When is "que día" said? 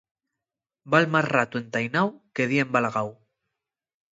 2.35-2.65